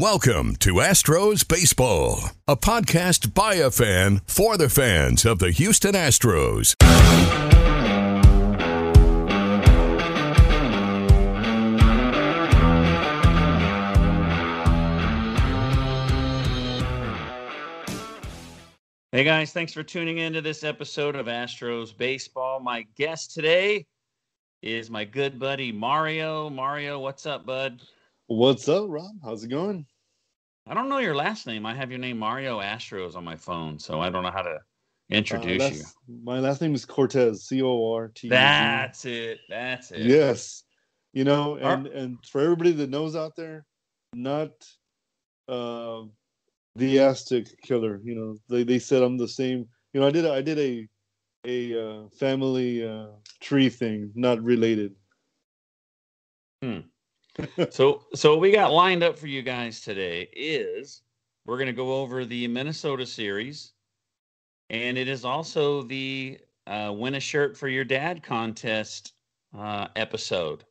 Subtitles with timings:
[0.00, 5.92] Welcome to Astros Baseball, a podcast by a fan for the fans of the Houston
[5.94, 6.74] Astros.
[19.12, 22.58] Hey guys, thanks for tuning in to this episode of Astros Baseball.
[22.58, 23.86] My guest today
[24.60, 26.50] is my good buddy Mario.
[26.50, 27.80] Mario, what's up, bud?
[28.26, 29.12] What's up, Rob?
[29.22, 29.84] How's it going?
[30.66, 31.66] I don't know your last name.
[31.66, 34.58] I have your name Mario Astros on my phone, so I don't know how to
[35.10, 35.84] introduce Uh, you.
[36.22, 37.44] My last name is Cortez.
[37.46, 38.30] C O R T.
[38.30, 39.40] That's it.
[39.50, 40.00] That's it.
[40.06, 40.62] Yes.
[41.12, 43.66] You know, and and for everybody that knows out there,
[44.14, 44.50] not
[45.46, 46.04] uh,
[46.76, 48.00] the Aztec killer.
[48.02, 49.68] You know, they, they said I'm the same.
[49.92, 50.88] You know, I did a, I did a
[51.46, 53.08] a uh, family uh,
[53.40, 54.94] tree thing, not related.
[57.70, 61.02] So so what we got lined up for you guys today is
[61.46, 63.72] we're going to go over the Minnesota series
[64.70, 69.12] and it is also the uh, win a shirt for your dad contest
[69.56, 70.64] uh, episode.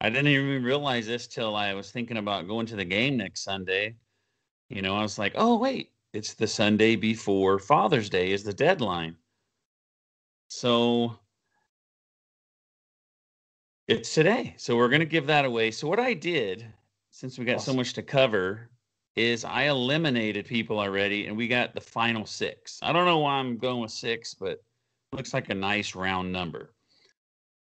[0.00, 3.42] I didn't even realize this till I was thinking about going to the game next
[3.42, 3.96] Sunday.
[4.68, 8.52] You know, I was like, "Oh, wait, it's the Sunday before Father's Day is the
[8.52, 9.16] deadline."
[10.48, 11.18] So
[13.88, 14.54] it's today.
[14.56, 15.70] So we're going to give that away.
[15.70, 16.66] So what I did,
[17.10, 18.68] since we got so much to cover,
[19.14, 22.80] is I eliminated people already and we got the final 6.
[22.82, 24.62] I don't know why I'm going with 6, but
[25.12, 26.74] looks like a nice round number.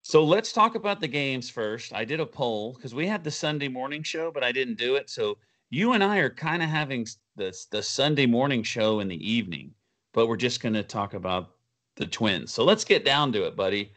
[0.02, 1.94] So let's talk about the games first.
[1.94, 4.96] I did a poll because we had the Sunday morning show, but I didn't do
[4.96, 5.10] it.
[5.10, 5.38] So
[5.70, 9.72] you and I are kind of having the the Sunday morning show in the evening,
[10.12, 11.56] but we're just going to talk about
[11.96, 12.52] the Twins.
[12.52, 13.92] So let's get down to it, buddy.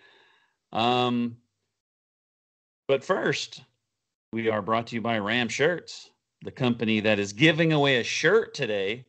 [0.71, 1.37] Um,
[2.87, 3.63] but first,
[4.33, 6.11] we are brought to you by Ram Shirts,
[6.43, 9.05] the company that is giving away a shirt today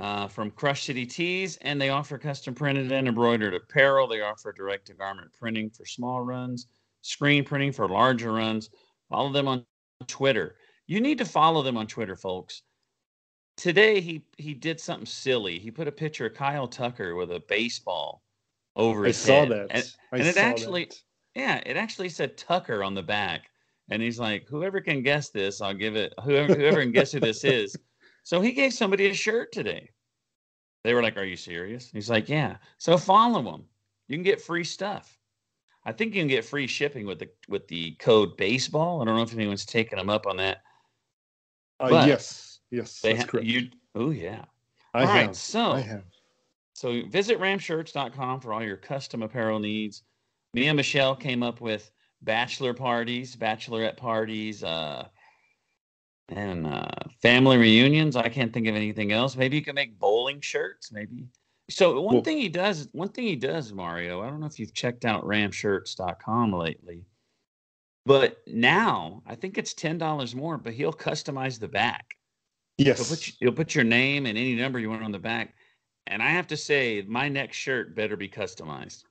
[0.00, 4.06] uh, from Crush City Tees, and they offer custom printed and embroidered apparel.
[4.06, 6.66] They offer direct to garment printing for small runs,
[7.02, 8.70] screen printing for larger runs.
[9.08, 9.64] Follow them on
[10.06, 10.56] Twitter.
[10.86, 12.62] You need to follow them on Twitter, folks.
[13.56, 15.58] Today he he did something silly.
[15.58, 18.22] He put a picture of Kyle Tucker with a baseball
[18.74, 19.46] over I his head.
[19.46, 19.66] I saw that.
[19.70, 21.00] And, I and it saw actually that.
[21.34, 23.50] Yeah, it actually said Tucker on the back.
[23.90, 27.20] And he's like, whoever can guess this, I'll give it whoever whoever can guess who
[27.20, 27.76] this is.
[28.22, 29.90] So he gave somebody a shirt today.
[30.84, 31.90] They were like, Are you serious?
[31.90, 32.56] He's like, Yeah.
[32.78, 33.64] So follow him.
[34.08, 35.18] You can get free stuff.
[35.84, 39.02] I think you can get free shipping with the with the code baseball.
[39.02, 40.62] I don't know if anyone's taken them up on that.
[41.80, 43.46] Uh, yes, yes, that's ha- correct.
[43.46, 44.44] you oh yeah.
[44.94, 45.26] I All have.
[45.26, 46.04] right, so I have.
[46.72, 50.02] so visit ramshirts.com for all your custom apparel needs.
[50.54, 51.90] Me and Michelle came up with
[52.22, 55.06] bachelor parties, bachelorette parties, uh,
[56.28, 56.86] and uh,
[57.20, 58.14] family reunions.
[58.16, 59.36] I can't think of anything else.
[59.36, 60.92] Maybe you can make bowling shirts.
[60.92, 61.26] Maybe.
[61.68, 64.22] So one Well- thing he does, one thing he does, Mario.
[64.22, 67.04] I don't know if you've checked out ramshirts.com lately,
[68.06, 70.56] but now I think it's ten dollars more.
[70.56, 72.14] But he'll customize the back.
[72.78, 72.98] Yes.
[72.98, 75.54] He'll put, you'll put your name and any number you want on the back.
[76.06, 79.04] And I have to say, my next shirt better be customized.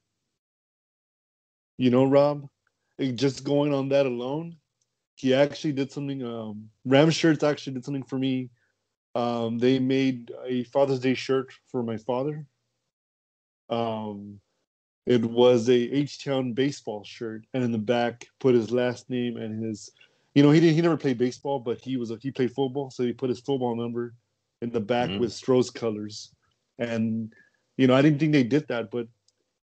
[1.77, 2.47] You know, Rob,
[2.99, 4.57] just going on that alone,
[5.15, 6.23] he actually did something.
[6.23, 8.49] Um, Ram Shirts actually did something for me.
[9.15, 12.45] Um, they made a Father's Day shirt for my father.
[13.69, 14.39] Um,
[15.05, 19.37] it was a H Town baseball shirt, and in the back put his last name
[19.37, 19.91] and his.
[20.35, 20.75] You know, he didn't.
[20.75, 22.09] He never played baseball, but he was.
[22.09, 24.15] A, he played football, so he put his football number
[24.61, 25.19] in the back Mhm.
[25.19, 26.33] with Astros colors.
[26.79, 27.33] And
[27.77, 29.07] you know, I didn't think they did that, but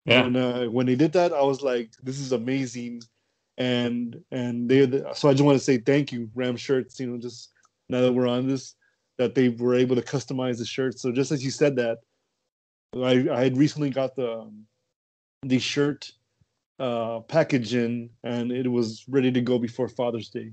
[0.06, 3.02] and uh, when they did that, I was like, "This is amazing,"
[3.58, 4.86] and and they.
[5.14, 7.00] So I just want to say thank you, Ram Shirts.
[7.00, 7.52] You know, just
[7.90, 8.76] now that we're on this,
[9.18, 11.00] that they were able to customize the shirt.
[11.00, 12.00] So just as you said that,
[12.96, 14.66] I I had recently got the um,
[15.44, 16.12] the shirt
[16.80, 20.52] uh package in, and it was ready to go before Father's Day.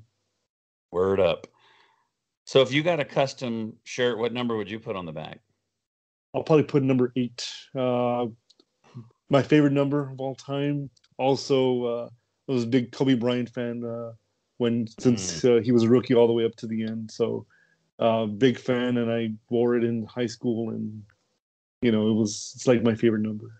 [0.90, 1.46] Word up.
[2.44, 5.40] So if you got a custom shirt, what number would you put on the back?
[6.34, 7.46] I'll probably put number eight.
[7.74, 8.26] Uh,
[9.32, 10.90] my favorite number of all time.
[11.16, 12.08] Also, uh,
[12.48, 14.12] I was a big Kobe Bryant fan uh,
[14.58, 17.10] when since uh, he was a rookie all the way up to the end.
[17.10, 17.46] So
[17.98, 21.02] uh, big fan, and I wore it in high school, and
[21.80, 23.50] you know it was it's like my favorite number.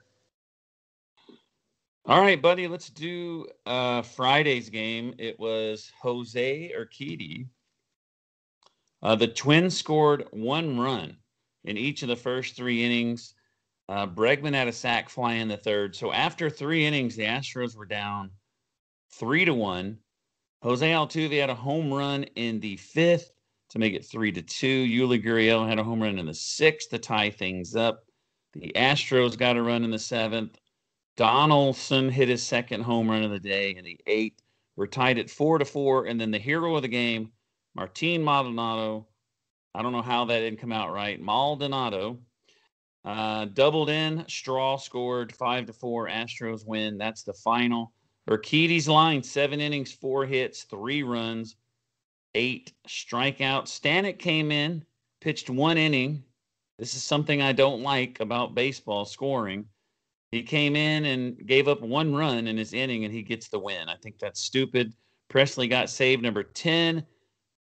[2.04, 5.14] All right, buddy, let's do uh, Friday's game.
[5.18, 7.46] It was Jose Urquidy.
[9.02, 11.16] Uh, the Twins scored one run
[11.64, 13.34] in each of the first three innings.
[13.92, 15.94] Uh, Bregman had a sac fly in the third.
[15.94, 18.30] So after three innings, the Astros were down
[19.10, 19.98] three to one.
[20.62, 23.30] Jose Altuve had a home run in the fifth
[23.68, 24.86] to make it three to two.
[24.86, 28.06] Yuli Gurriel had a home run in the sixth to tie things up.
[28.54, 30.58] The Astros got a run in the seventh.
[31.18, 34.40] Donaldson hit his second home run of the day in the eighth.
[34.74, 36.06] We're tied at four to four.
[36.06, 37.30] And then the hero of the game,
[37.74, 39.06] Martin Maldonado.
[39.74, 41.20] I don't know how that didn't come out right.
[41.20, 42.20] Maldonado
[43.04, 44.24] uh, doubled in.
[44.28, 46.08] Straw scored five to four.
[46.08, 46.98] Astros win.
[46.98, 47.92] That's the final.
[48.28, 51.56] Urquidy's line: seven innings, four hits, three runs,
[52.34, 53.68] eight strikeouts.
[53.68, 54.84] Stanek came in,
[55.20, 56.22] pitched one inning.
[56.78, 59.66] This is something I don't like about baseball scoring.
[60.30, 63.58] He came in and gave up one run in his inning, and he gets the
[63.58, 63.88] win.
[63.88, 64.94] I think that's stupid.
[65.28, 67.04] Pressly got saved number 10.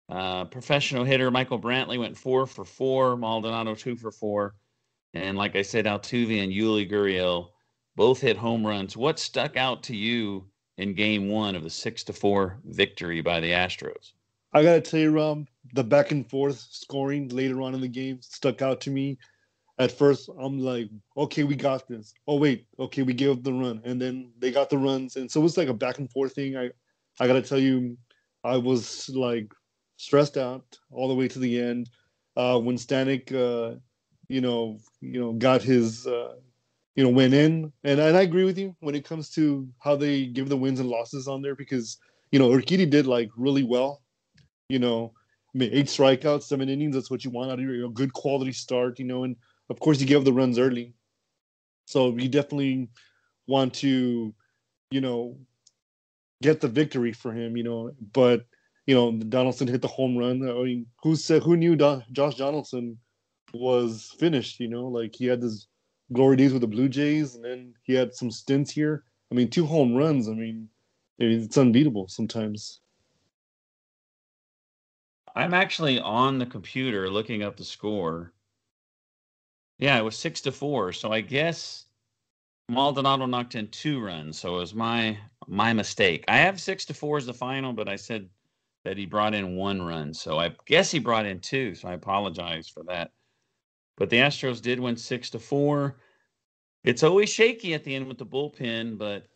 [0.09, 3.15] Uh, professional hitter Michael Brantley went four for four.
[3.17, 4.55] Maldonado two for four.
[5.13, 7.49] And like I said, Altuve and Yuli Gurriel
[7.95, 8.95] both hit home runs.
[8.95, 10.45] What stuck out to you
[10.77, 14.13] in game one of the six to four victory by the Astros?
[14.53, 18.21] I gotta tell you, Rob, the back and forth scoring later on in the game
[18.21, 19.17] stuck out to me
[19.81, 22.13] at first I'm like, okay, we got this.
[22.27, 25.29] Oh wait, okay, we gave up the run, and then they got the runs, and
[25.29, 26.55] so it was like a back and forth thing.
[26.55, 26.69] I,
[27.19, 27.97] I gotta tell you,
[28.43, 29.51] I was like
[29.97, 31.89] stressed out all the way to the end.
[32.37, 33.77] Uh, when Stanek, uh,
[34.31, 36.35] you know, you know, got his, uh,
[36.95, 39.95] you know, went in, and and I agree with you when it comes to how
[39.97, 41.97] they give the wins and losses on there because
[42.31, 44.01] you know Urquidy did like really well,
[44.69, 45.13] you know.
[45.53, 46.95] I mean, eight strikeouts, seven innings.
[46.95, 49.25] That's what you want out of your good quality start, you know.
[49.25, 49.35] And
[49.69, 50.93] of course, you give the runs early.
[51.87, 52.87] So you definitely
[53.47, 54.33] want to,
[54.91, 55.37] you know,
[56.41, 57.91] get the victory for him, you know.
[58.13, 58.45] But,
[58.85, 60.41] you know, Donaldson hit the home run.
[60.49, 62.97] I mean, who said, who knew Josh Donaldson
[63.53, 64.87] was finished, you know?
[64.87, 65.67] Like he had this
[66.13, 69.03] glory days with the Blue Jays and then he had some stints here.
[69.31, 70.27] I mean, two home runs.
[70.27, 70.67] I mean,
[71.19, 72.81] it's unbeatable sometimes.
[75.35, 78.33] I'm actually on the computer looking up the score
[79.81, 80.93] yeah, it was six to four.
[80.93, 81.85] So I guess
[82.69, 84.39] Maldonado knocked in two runs.
[84.39, 86.23] So it was my my mistake.
[86.27, 88.29] I have six to four as the final, but I said
[88.85, 90.13] that he brought in one run.
[90.13, 91.73] So I guess he brought in two.
[91.73, 93.11] So I apologize for that.
[93.97, 95.97] But the Astros did win six to four.
[96.83, 99.27] It's always shaky at the end with the bullpen, but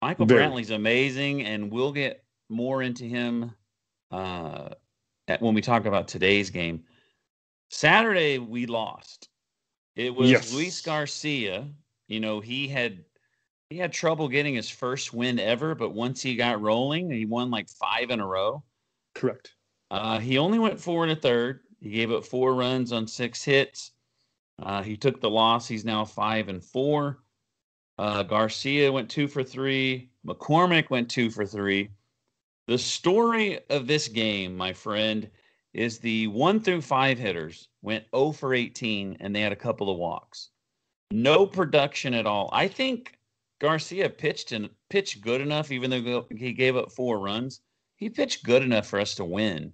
[0.00, 0.44] Michael Very.
[0.44, 3.52] Brantley's amazing, and we'll get more into him
[4.10, 4.70] uh,
[5.28, 6.84] at, when we talk about today's game.
[7.70, 9.28] Saturday we lost,
[9.96, 10.52] it was yes.
[10.52, 11.68] Luis Garcia.
[12.08, 13.04] You know, he had
[13.70, 17.50] he had trouble getting his first win ever, but once he got rolling, he won
[17.50, 18.62] like five in a row.
[19.14, 19.54] Correct.
[19.90, 21.60] Uh, he only went four and a third.
[21.82, 23.90] He gave up four runs on six hits.
[24.56, 25.66] Uh, he took the loss.
[25.66, 27.24] He's now five and four.
[27.98, 30.08] Uh, Garcia went two for three.
[30.24, 31.90] McCormick went two for three.
[32.68, 35.28] The story of this game, my friend,
[35.74, 39.90] is the one through five hitters went 0 for 18 and they had a couple
[39.90, 40.50] of walks.
[41.10, 42.48] No production at all.
[42.52, 43.18] I think
[43.58, 47.60] Garcia pitched and pitched good enough, even though he gave up four runs.
[47.96, 49.72] He pitched good enough for us to win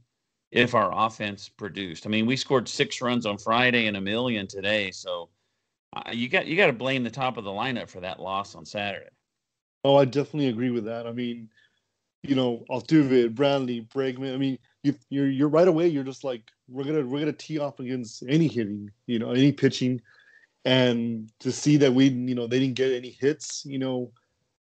[0.51, 2.07] if our offense produced.
[2.07, 5.29] I mean, we scored six runs on Friday and a million today, so
[5.95, 8.55] uh, you got you got to blame the top of the lineup for that loss
[8.55, 9.11] on Saturday.
[9.85, 11.07] Oh, I definitely agree with that.
[11.07, 11.49] I mean,
[12.23, 14.35] you know, Altuve, Brantley, Bregman.
[14.35, 15.89] I mean, you, you're you're right away.
[15.89, 19.53] You're just like we're gonna we're gonna tee off against any hitting, you know, any
[19.53, 20.01] pitching,
[20.65, 24.11] and to see that we, you know, they didn't get any hits, you know,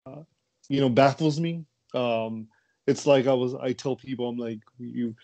[0.07, 0.23] uh,
[0.69, 1.65] you know, baffles me.
[1.95, 2.49] Um,
[2.87, 3.55] it's like I was.
[3.55, 5.15] I tell people, I'm like, you,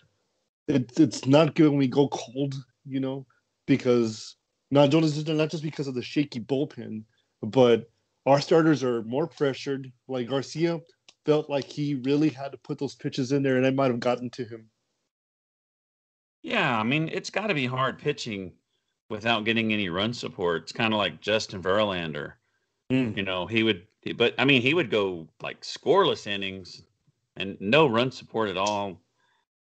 [0.67, 2.55] it, it's not good when we go cold,
[2.85, 3.25] you know,
[3.65, 4.35] because
[4.71, 7.03] not just not just because of the shaky bullpen,
[7.41, 7.89] but
[8.25, 9.91] our starters are more pressured.
[10.07, 10.79] Like Garcia
[11.25, 13.99] felt like he really had to put those pitches in there, and I might have
[13.99, 14.69] gotten to him.
[16.43, 18.53] Yeah, I mean, it's got to be hard pitching
[19.09, 20.63] without getting any run support.
[20.63, 22.33] It's kind of like Justin Verlander.
[22.91, 23.17] Mm.
[23.17, 26.83] You know, he would, but I mean, he would go like scoreless innings
[27.35, 29.01] and no run support at all.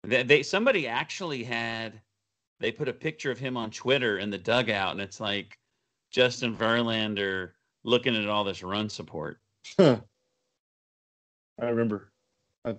[0.06, 2.02] They, they somebody actually had
[2.60, 5.58] they put a picture of him on Twitter in the dugout, and it's like
[6.12, 7.52] Justin Verlander
[7.84, 9.40] looking at all this run support.
[9.78, 10.00] Huh.
[11.62, 12.12] I remember.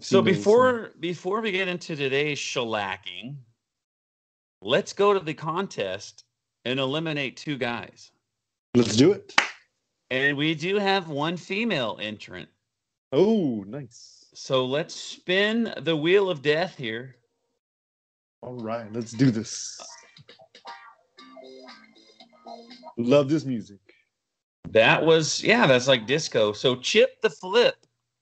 [0.00, 3.37] So before before we get into today's shellacking,
[4.61, 6.25] let's go to the contest
[6.64, 8.11] and eliminate two guys.
[8.75, 9.35] let's do it.
[10.11, 12.49] And we do have one female entrant.
[13.12, 14.25] Oh, nice.
[14.38, 17.16] So let's spin the wheel of death here.
[18.42, 19.80] All right, let's do this.
[22.98, 23.80] Love this music.
[24.68, 26.52] That was yeah, that's like disco.
[26.52, 27.76] So Chip the Flip,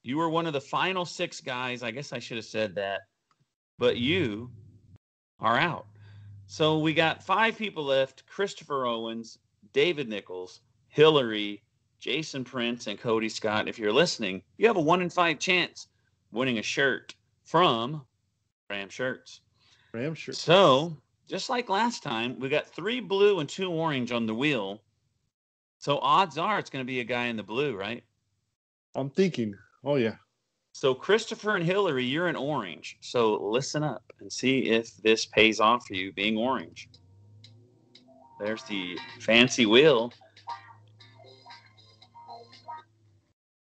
[0.04, 1.82] you were one of the final six guys.
[1.82, 3.00] I guess I should have said that,
[3.80, 4.52] but you
[5.40, 5.86] are out.
[6.46, 9.40] So we got five people left: Christopher Owens,
[9.72, 11.64] David Nichols, Hillary,
[11.98, 13.66] Jason Prince, and Cody Scott.
[13.66, 15.88] If you're listening, you have a one in five chance
[16.34, 17.14] winning a shirt
[17.44, 18.04] from
[18.68, 19.40] Ram Shirts.
[19.92, 20.34] Ram shirt.
[20.34, 20.96] So,
[21.28, 24.82] just like last time, we got three blue and two orange on the wheel.
[25.78, 28.02] So, odds are it's going to be a guy in the blue, right?
[28.96, 29.54] I'm thinking.
[29.84, 30.16] Oh yeah.
[30.72, 32.98] So, Christopher and Hillary, you're in orange.
[33.00, 36.88] So, listen up and see if this pays off for you being orange.
[38.40, 40.12] There's the fancy wheel.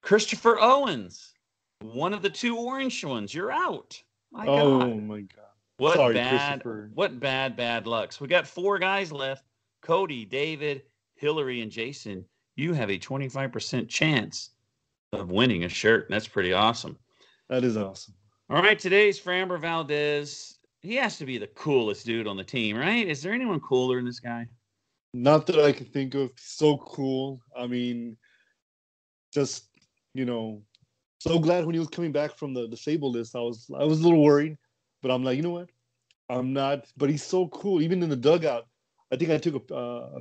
[0.02, 1.35] Christopher Owens,
[1.94, 3.34] one of the two orange ones.
[3.34, 4.02] You're out.
[4.32, 5.04] My oh God.
[5.04, 5.46] my god.
[5.78, 6.64] What Sorry, bad,
[6.94, 8.22] what bad, bad lucks.
[8.22, 9.44] We got four guys left
[9.82, 10.84] Cody, David,
[11.16, 12.26] Hillary, and Jason.
[12.56, 14.52] You have a 25% chance
[15.12, 16.08] of winning a shirt.
[16.10, 16.98] That's pretty awesome.
[17.50, 18.14] That is awesome.
[18.50, 20.60] All right, today's Framber Valdez.
[20.82, 23.08] He has to be the coolest dude on the team, right?
[23.08, 24.48] Is there anyone cooler than this guy?
[25.14, 26.32] Not that I can think of.
[26.38, 27.42] So cool.
[27.58, 28.18] I mean,
[29.34, 29.70] just
[30.14, 30.62] you know,
[31.20, 33.36] so glad when he was coming back from the disabled list.
[33.36, 34.58] I was I was a little worried,
[35.02, 35.70] but I'm like, you know what?
[36.30, 36.88] I'm not.
[36.98, 37.82] But he's so cool.
[37.82, 38.68] Even in the dugout,
[39.12, 40.20] I think I took a uh,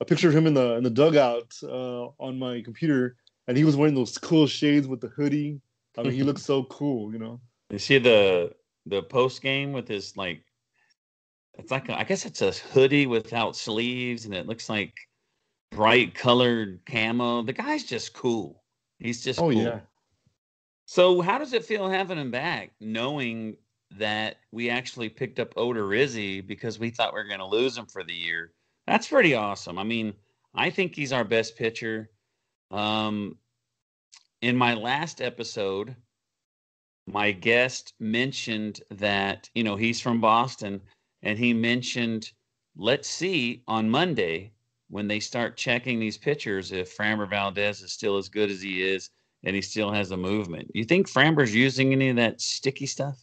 [0.00, 3.16] a picture of him in the in the dugout uh, on my computer,
[3.48, 5.60] and he was wearing those cool shades with the hoodie.
[5.98, 7.12] I mean, he looks so cool.
[7.12, 7.40] You know.
[7.70, 8.54] You see the
[8.86, 10.42] the post game with his like
[11.58, 14.94] it's like a, I guess it's a hoodie without sleeves and it looks like
[15.70, 17.42] bright colored camo.
[17.42, 18.62] The guy's just cool.
[18.98, 19.62] He's just Oh cool.
[19.62, 19.80] yeah.
[20.86, 23.56] So how does it feel having him back, knowing
[23.98, 27.86] that we actually picked up Odorizzi because we thought we were going to lose him
[27.86, 28.52] for the year?
[28.86, 29.78] That's pretty awesome.
[29.78, 30.14] I mean,
[30.54, 32.10] I think he's our best pitcher.
[32.70, 33.36] Um,
[34.42, 35.96] in my last episode,
[37.08, 40.80] my guest mentioned that you know he's from Boston,
[41.22, 42.30] and he mentioned,
[42.76, 44.52] let's see on Monday
[44.88, 48.82] when they start checking these pitchers if Framber Valdez is still as good as he
[48.82, 49.10] is
[49.44, 50.70] and he still has a movement.
[50.74, 53.16] You think Framber's using any of that sticky stuff?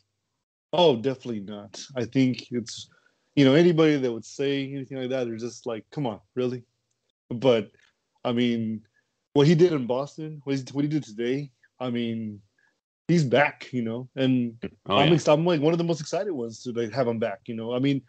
[0.71, 1.83] Oh, definitely not.
[1.95, 2.89] I think it's,
[3.35, 6.63] you know, anybody that would say anything like that, they're just like, come on, really?
[7.29, 7.71] But,
[8.23, 8.81] I mean,
[9.33, 12.41] what he did in Boston, what, he's, what he did today, I mean,
[13.07, 14.55] he's back, you know, and
[14.87, 15.19] Oh, I'm, yeah.
[15.27, 17.73] I'm like one of the most excited ones to like have him back, you know.
[17.73, 18.01] I mean,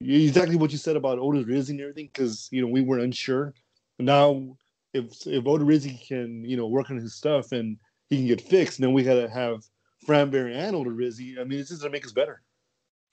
[0.00, 3.54] exactly what you said about Odorizzi and everything, because you know we were unsure.
[3.98, 4.56] Now,
[4.96, 7.76] if if Odorizzi can, you know, work on his stuff and
[8.08, 9.62] he can get fixed, then we gotta have
[10.06, 11.38] Franberry and Odorizzi.
[11.38, 12.42] I mean, it's just gonna make us better.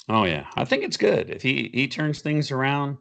[0.10, 2.98] Oh yeah, I think it's good if he he turns things around.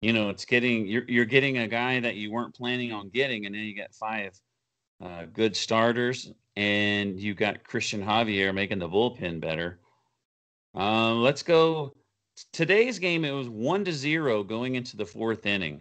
[0.00, 3.46] You know, it's getting you're you're getting a guy that you weren't planning on getting,
[3.46, 4.38] and then you got five
[5.02, 9.78] uh, good starters, and you got Cristian Javier making the bullpen better.
[10.74, 11.94] Uh, let's go.
[12.52, 15.80] Today's game it was one to zero going into the fourth inning.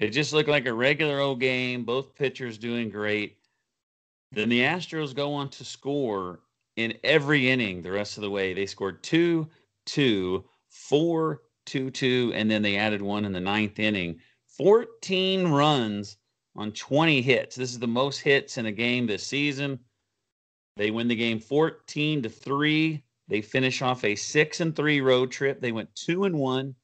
[0.00, 1.84] It just looked like a regular old game.
[1.84, 3.36] Both pitchers doing great.
[4.32, 6.40] Then the Astros go on to score
[6.76, 8.54] in every inning the rest of the way.
[8.54, 9.46] They scored two,
[9.84, 14.20] two, four, two, two, and then they added one in the ninth inning.
[14.56, 16.16] 14 runs
[16.56, 17.56] on 20 hits.
[17.56, 19.78] This is the most hits in a game this season.
[20.76, 23.02] They win the game 14 to 3.
[23.28, 25.60] They finish off a 6 and 3 road trip.
[25.60, 26.74] They went 2 and 1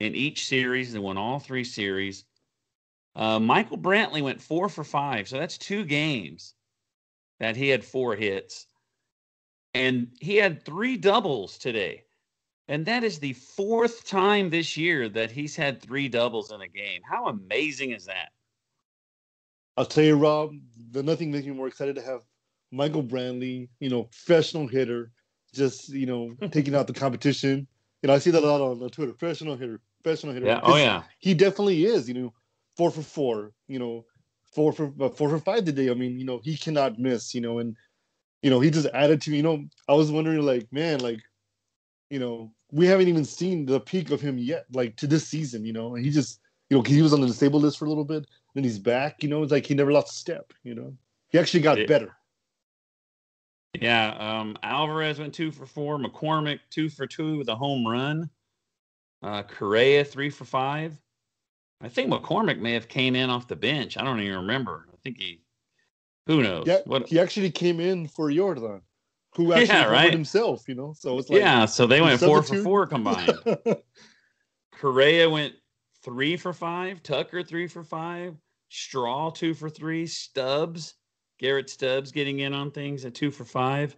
[0.00, 0.94] in each series.
[0.94, 2.24] They won all three series.
[3.18, 5.28] Uh, Michael Brantley went 4 for 5.
[5.28, 6.54] So that's two games
[7.40, 8.66] that he had four hits
[9.74, 12.04] and he had three doubles today.
[12.68, 16.68] And that is the fourth time this year that he's had three doubles in a
[16.68, 17.00] game.
[17.08, 18.30] How amazing is that?
[19.76, 20.52] I'll tell you, Rob,
[20.90, 22.22] the nothing makes me more excited to have
[22.70, 25.10] Michael Brantley, you know, professional hitter,
[25.54, 27.66] just you know, taking out the competition.
[28.02, 29.12] You know, I see that a lot on, on Twitter.
[29.12, 30.46] Professional hitter, professional hitter.
[30.46, 30.60] Yeah.
[30.62, 31.04] Oh, yeah.
[31.18, 32.06] he definitely is.
[32.06, 32.34] You know,
[32.78, 33.52] four for four.
[33.66, 34.06] You know,
[34.54, 35.90] four for uh, four for five today.
[35.90, 37.34] I mean, you know, he cannot miss.
[37.34, 37.76] You know, and
[38.42, 39.30] you know, he just added to.
[39.30, 41.20] Me, you know, I was wondering, like, man, like,
[42.08, 44.64] you know, we haven't even seen the peak of him yet.
[44.72, 47.26] Like to this season, you know, and he just, you know, he was on the
[47.26, 49.22] disabled list for a little bit, then he's back.
[49.22, 50.52] You know, it's like he never lost a step.
[50.62, 50.96] You know,
[51.28, 51.86] he actually got Yeah.
[51.86, 52.14] better.
[53.80, 55.98] Yeah, um, Alvarez went two for four.
[55.98, 58.30] McCormick two for two with a home run.
[59.22, 60.98] Uh, Correa three for five.
[61.80, 63.96] I think McCormick may have came in off the bench.
[63.96, 64.86] I don't even remember.
[64.92, 65.42] I think he.
[66.26, 66.66] Who knows?
[66.66, 67.08] Yeah, what?
[67.08, 68.82] he actually came in for Jordan,
[69.34, 70.12] who actually Yeah, right.
[70.12, 70.68] himself.
[70.68, 73.32] You know, so it's like yeah, so they went four for four combined.
[74.72, 75.54] Correa went
[76.04, 77.02] three for five.
[77.02, 78.36] Tucker three for five.
[78.68, 80.06] Straw two for three.
[80.06, 80.94] Stubbs,
[81.38, 83.96] Garrett Stubbs getting in on things at two for five.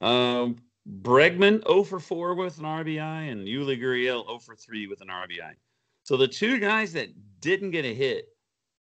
[0.00, 0.58] Um,
[1.02, 5.08] Bregman 0 for 4 with an RBI and Yuli Gurriel 0 for 3 with an
[5.08, 5.52] RBI.
[6.08, 7.10] So the two guys that
[7.42, 8.28] didn't get a hit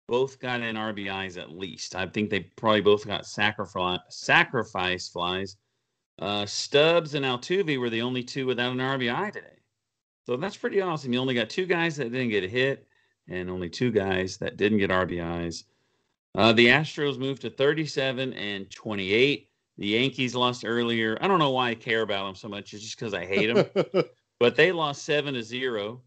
[0.07, 1.97] both got in RBIs at least.
[1.97, 5.57] I think they probably both got sacrifice sacrifice flies.
[6.21, 9.59] Uh, Stubbs and Altuve were the only two without an RBI today.
[10.27, 11.13] So that's pretty awesome.
[11.13, 12.87] You only got two guys that didn't get a hit
[13.27, 15.65] and only two guys that didn't get RBIs.
[16.37, 19.51] Uh, the Astros moved to 37 and 28.
[19.77, 21.19] The Yankees lost earlier.
[21.21, 22.75] I don't know why I care about them so much.
[22.75, 24.05] It's just because I hate them.
[24.39, 26.03] but they lost seven to zero.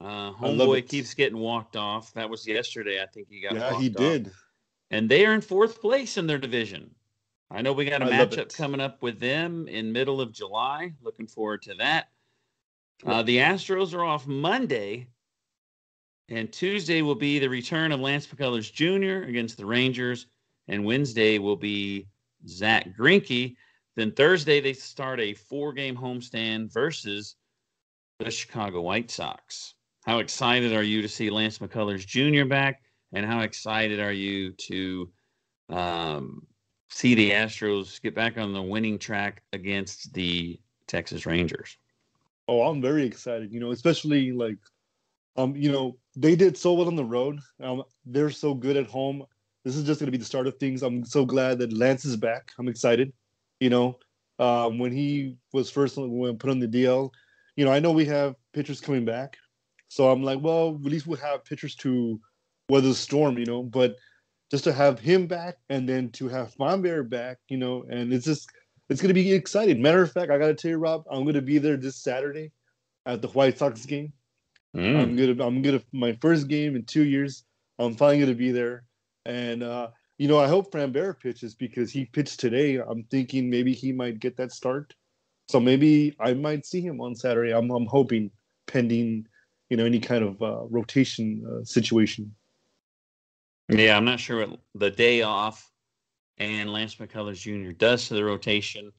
[0.00, 2.12] Uh, homeboy keeps getting walked off.
[2.14, 3.02] That was yesterday.
[3.02, 3.54] I think he got.
[3.54, 3.96] yeah, he off.
[3.96, 4.30] did.
[4.90, 6.90] and they are in fourth place in their division.
[7.50, 10.92] I know we got a I matchup coming up with them in middle of July.
[11.00, 12.08] Looking forward to that.
[13.04, 15.06] Uh, the Astros are off Monday,
[16.28, 19.28] and Tuesday will be the return of Lance McCullers Jr.
[19.28, 20.26] against the Rangers,
[20.68, 22.08] and Wednesday will be
[22.48, 23.56] Zach Greinke.
[23.94, 27.36] Then Thursday they start a four-game homestand versus
[28.18, 29.74] the Chicago White Sox.
[30.06, 32.46] How excited are you to see Lance McCullers Jr.
[32.46, 32.82] back?
[33.12, 35.10] And how excited are you to
[35.68, 36.46] um,
[36.88, 41.76] see the Astros get back on the winning track against the Texas Rangers?
[42.46, 43.52] Oh, I'm very excited.
[43.52, 44.58] You know, especially like,
[45.36, 47.40] um, you know, they did so well on the road.
[47.60, 49.24] Um, they're so good at home.
[49.64, 50.84] This is just going to be the start of things.
[50.84, 52.52] I'm so glad that Lance is back.
[52.60, 53.12] I'm excited.
[53.58, 53.98] You know,
[54.38, 57.10] um, when he was first when put on the DL,
[57.56, 59.36] you know, I know we have pitchers coming back,
[59.88, 62.20] so I'm like, well, at least we'll have pitchers to
[62.68, 63.38] weather the storm.
[63.38, 63.96] You know, but
[64.50, 68.24] just to have him back and then to have Fonbear back, you know, and it's
[68.24, 68.50] just
[68.88, 69.82] it's going to be exciting.
[69.82, 71.96] Matter of fact, I got to tell you, Rob, I'm going to be there this
[71.96, 72.52] Saturday
[73.04, 74.12] at the White Sox game.
[74.76, 75.00] Mm.
[75.00, 77.44] I'm gonna I'm gonna my first game in two years.
[77.78, 78.84] I'm finally gonna be there,
[79.24, 82.76] and uh, you know I hope Framber pitches because he pitched today.
[82.76, 84.92] I'm thinking maybe he might get that start,
[85.48, 87.52] so maybe I might see him on Saturday.
[87.52, 88.30] I'm I'm hoping
[88.66, 89.26] pending
[89.70, 92.34] you know any kind of uh, rotation uh, situation.
[93.68, 95.70] Yeah, I'm not sure what the day off
[96.38, 97.72] and Lance McCullers Jr.
[97.72, 98.92] does to the rotation,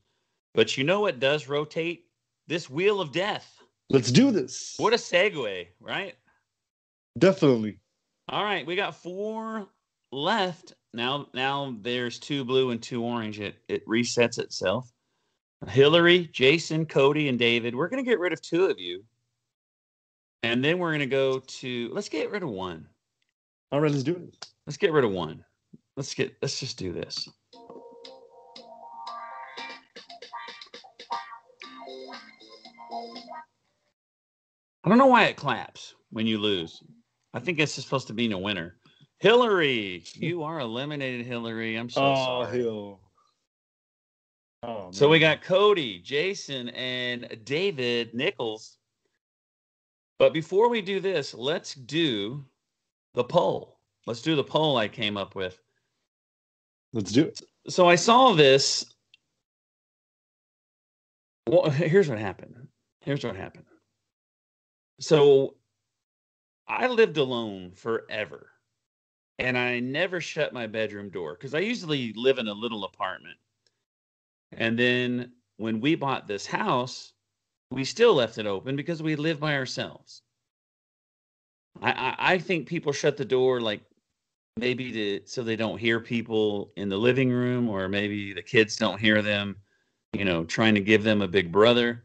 [0.54, 2.06] but you know what does rotate?
[2.48, 3.58] This wheel of death.
[3.90, 4.76] Let's do this.
[4.78, 6.16] What a segue, right?
[7.18, 7.80] Definitely.
[8.30, 9.68] All right, we got four
[10.12, 10.74] left.
[10.94, 13.40] Now now there's two blue and two orange.
[13.40, 14.92] It it resets itself.
[15.68, 17.74] Hillary, Jason, Cody, and David.
[17.74, 19.04] We're gonna get rid of two of you.
[20.44, 22.88] And then we're gonna go to let's get rid of one.
[23.72, 24.48] All right, let's do it.
[24.66, 25.44] Let's get rid of one.
[25.96, 27.28] Let's get let's just do this.
[34.84, 36.82] I don't know why it claps when you lose.
[37.34, 38.78] I think it's supposed to mean a winner.
[39.20, 41.76] Hillary, you are eliminated, Hillary.
[41.76, 42.64] I'm so oh, sorry.
[42.64, 43.00] hell.
[44.64, 48.77] Oh, So we got Cody, Jason, and David Nichols.
[50.20, 52.44] But before we do this, let's do
[53.14, 53.80] the poll.
[54.06, 55.60] Let's do the poll I came up with.
[56.94, 57.42] Let's do it.
[57.70, 58.86] So I saw this.
[61.48, 62.68] Well, here's what happened.
[63.02, 63.66] Here's what happened.
[65.00, 65.56] So
[66.68, 68.52] I lived alone forever.
[69.40, 73.38] And I never shut my bedroom door because I usually live in a little apartment.
[74.52, 77.14] And then when we bought this house,
[77.72, 80.22] we still left it open because we live by ourselves.
[81.82, 83.82] I, I, I think people shut the door like
[84.58, 88.76] maybe to so they don't hear people in the living room or maybe the kids
[88.76, 89.56] don't hear them,
[90.14, 92.04] you know, trying to give them a big brother.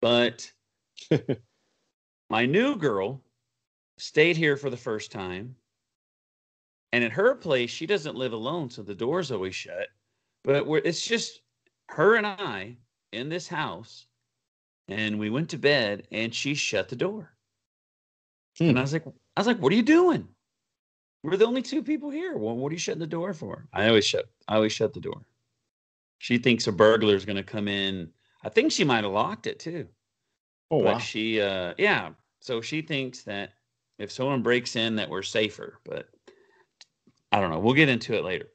[0.00, 0.50] But
[2.30, 3.20] my new girl
[3.98, 5.56] stayed here for the first time.
[6.92, 9.88] And at her place, she doesn't live alone, so the door's always shut.
[10.42, 11.42] But we're, it's just
[11.88, 12.76] her and I
[13.12, 14.06] in this house.
[14.90, 17.32] And we went to bed and she shut the door.
[18.58, 18.70] Hmm.
[18.70, 20.28] And I was like, I was like, what are you doing?
[21.22, 22.36] We're the only two people here.
[22.36, 23.68] Well, what are you shutting the door for?
[23.72, 25.22] I always shut I always shut the door.
[26.18, 28.10] She thinks a burglar is gonna come in.
[28.42, 29.86] I think she might have locked it too.
[30.70, 30.98] Oh but wow.
[30.98, 32.10] she uh yeah.
[32.40, 33.52] So she thinks that
[33.98, 36.08] if someone breaks in that we're safer, but
[37.32, 37.60] I don't know.
[37.60, 38.48] We'll get into it later.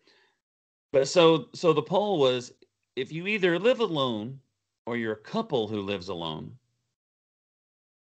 [0.91, 2.51] But so so the poll was
[2.95, 4.39] if you either live alone
[4.85, 6.51] or you're a couple who lives alone,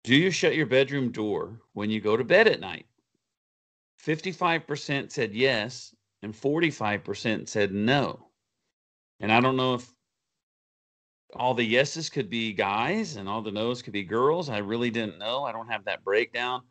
[0.05, 2.87] do you shut your bedroom door when you go to bed at night?
[4.05, 8.29] 55% said yes, and 45% said no.
[9.21, 9.91] And I don't know if
[11.35, 14.49] all the yeses could be guys and all the nos could be girls.
[14.49, 15.45] I really didn't know.
[15.45, 16.63] I don't have that breakdown.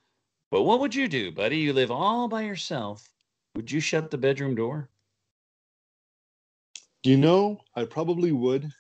[0.52, 1.58] But what would you do, buddy?
[1.58, 3.10] You live all by yourself.
[3.56, 4.90] Would you shut the bedroom door?
[7.04, 8.72] You know, I probably would.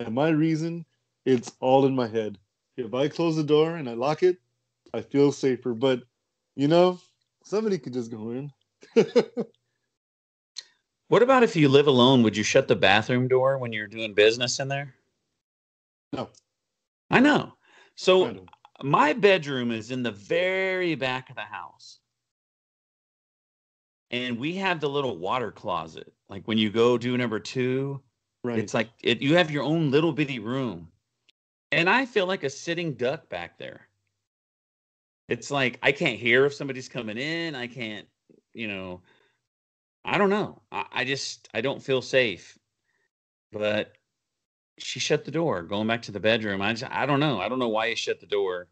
[0.00, 0.84] And my reason,
[1.24, 2.38] it's all in my head.
[2.76, 4.38] If I close the door and I lock it,
[4.92, 5.72] I feel safer.
[5.74, 6.02] But,
[6.54, 7.00] you know,
[7.44, 8.52] somebody could just go in.
[11.08, 12.22] what about if you live alone?
[12.22, 14.94] Would you shut the bathroom door when you're doing business in there?
[16.12, 16.28] No.
[17.10, 17.54] I know.
[17.94, 18.36] So I
[18.82, 21.98] my bedroom is in the very back of the house.
[24.10, 26.12] And we have the little water closet.
[26.28, 28.02] Like when you go do number two,
[28.46, 28.58] right.
[28.58, 30.88] it's like it, you have your own little bitty room.
[31.72, 33.88] And I feel like a sitting duck back there.
[35.28, 37.54] It's like I can't hear if somebody's coming in.
[37.54, 38.06] I can't,
[38.54, 39.02] you know,
[40.04, 40.62] I don't know.
[40.70, 42.58] I, I just I don't feel safe.
[43.52, 43.92] But
[44.78, 46.62] she shut the door going back to the bedroom.
[46.62, 47.40] I just, I don't know.
[47.40, 48.68] I don't know why you shut the door.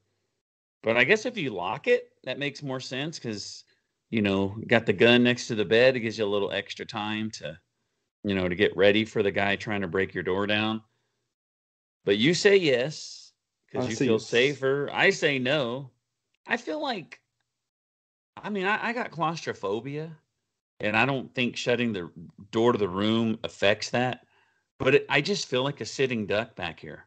[0.82, 3.64] But I guess if you lock it, that makes more sense because
[4.14, 5.96] you know, got the gun next to the bed.
[5.96, 7.58] It gives you a little extra time to,
[8.24, 10.82] you know, to get ready for the guy trying to break your door down.
[12.04, 13.32] But you say yes
[13.70, 14.90] because you feel safer.
[14.92, 15.90] I say no.
[16.46, 17.20] I feel like,
[18.36, 20.16] I mean, I, I got claustrophobia,
[20.80, 22.10] and I don't think shutting the
[22.50, 24.26] door to the room affects that.
[24.78, 27.06] But it, I just feel like a sitting duck back here.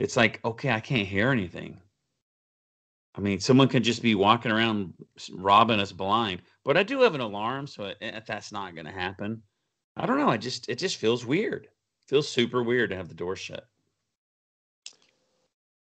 [0.00, 1.80] It's like, okay, I can't hear anything.
[3.14, 4.94] I mean, someone could just be walking around
[5.32, 6.42] robbing us blind.
[6.64, 9.42] But I do have an alarm, so if that's not going to happen,
[9.98, 10.28] I don't know.
[10.28, 11.64] I just it just feels weird.
[11.64, 13.66] It feels super weird to have the door shut.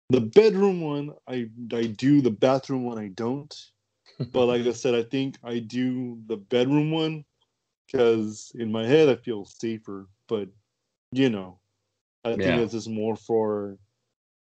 [0.08, 2.20] The bedroom one, I I do.
[2.20, 3.54] The bathroom one, I don't.
[4.32, 7.24] but like I said, I think I do the bedroom one
[7.86, 10.08] because in my head I feel safer.
[10.28, 10.48] But
[11.12, 11.58] you know,
[12.24, 12.58] I think yeah.
[12.58, 13.78] it's just more for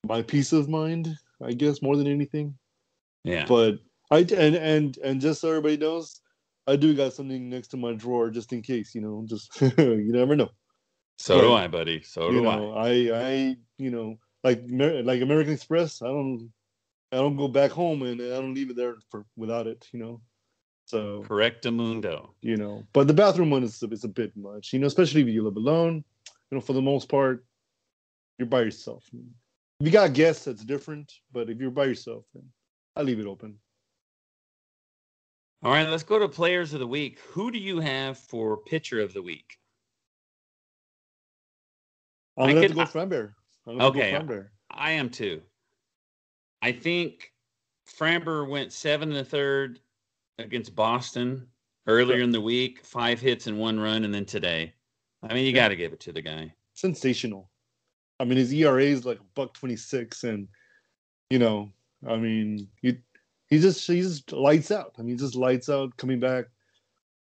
[0.07, 2.57] my peace of mind, I guess, more than anything.
[3.25, 3.47] Yeah.
[3.47, 3.79] But
[4.11, 6.21] I and and and just so everybody knows,
[6.67, 8.95] I do got something next to my drawer just in case.
[8.95, 10.51] You know, just you never know.
[11.19, 12.03] So but, do I, buddy.
[12.03, 12.89] So do know, I.
[12.89, 16.03] I I you know like like American Express.
[16.03, 16.51] I don't
[17.11, 19.89] I don't go back home and I don't leave it there for without it.
[19.93, 20.21] You know.
[20.87, 22.31] So correctamundo.
[22.41, 24.73] You know, but the bathroom one is is a bit much.
[24.73, 26.05] You know, especially if you live alone.
[26.51, 27.45] You know, for the most part,
[28.39, 29.05] you're by yourself.
[29.81, 31.13] If you got guests, that's different.
[31.33, 32.45] But if you're by yourself, then
[32.95, 33.59] I leave it open.
[35.63, 37.21] All right, let's go to players of the week.
[37.31, 39.59] Who do you have for pitcher of the week?
[42.37, 43.35] I'm gonna have to go Framber.
[43.69, 45.41] Okay, go I am too.
[46.63, 47.33] I think
[47.87, 49.79] Framber went seven and a third
[50.39, 51.47] against Boston
[51.87, 54.73] earlier in the week, five hits and one run, and then today.
[55.23, 56.53] I mean, you got to give it to the guy.
[56.75, 57.51] Sensational.
[58.19, 60.49] I mean, his ERA is like buck twenty six, and
[61.31, 61.73] you know
[62.09, 62.99] I mean, he
[63.53, 64.95] he just he just lights out.
[64.99, 66.47] I mean, just lights out coming back.